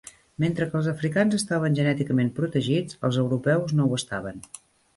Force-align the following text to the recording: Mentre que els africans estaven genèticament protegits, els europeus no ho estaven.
Mentre 0.43 0.65
que 0.71 0.73
els 0.79 0.87
africans 0.91 1.35
estaven 1.39 1.77
genèticament 1.81 2.33
protegits, 2.41 2.99
els 3.11 3.21
europeus 3.25 3.79
no 3.81 3.89
ho 3.91 4.03
estaven. 4.03 4.45